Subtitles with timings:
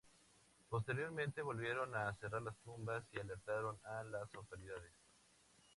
[0.67, 4.93] Posteriormente, volvieron a cerrar las tumbas y alertaron a las autoridades.